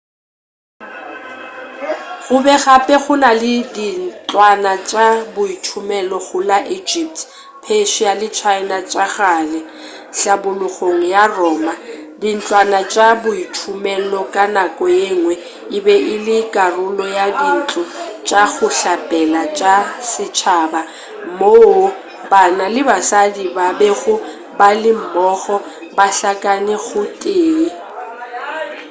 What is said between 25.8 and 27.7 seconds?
ba hlakane go tee